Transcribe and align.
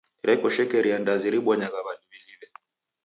Reko 0.27 0.47
shekeria 0.55 0.95
ndazi 1.01 1.27
ribonyagha 1.33 1.79
w'andu 1.85 2.05
w'iliw'e. 2.11 2.47